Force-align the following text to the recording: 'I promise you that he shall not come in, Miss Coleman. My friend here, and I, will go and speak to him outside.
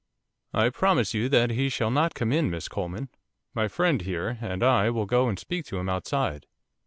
'I 0.55 0.69
promise 0.69 1.13
you 1.13 1.29
that 1.29 1.51
he 1.51 1.69
shall 1.69 1.91
not 1.91 2.15
come 2.15 2.31
in, 2.31 2.49
Miss 2.49 2.67
Coleman. 2.67 3.09
My 3.53 3.67
friend 3.67 4.01
here, 4.01 4.39
and 4.41 4.63
I, 4.63 4.89
will 4.89 5.05
go 5.05 5.29
and 5.29 5.37
speak 5.37 5.63
to 5.67 5.77
him 5.77 5.89
outside. 5.89 6.47